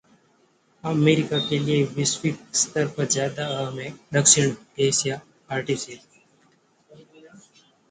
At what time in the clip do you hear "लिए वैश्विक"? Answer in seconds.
1.59-2.39